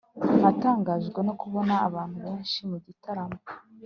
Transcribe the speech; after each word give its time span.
natangajwe 0.41 1.19
no 1.27 1.33
kubona 1.41 1.73
abantu 1.87 2.17
benshi 2.25 2.59
mu 2.69 2.77
gitaramo 2.85 3.39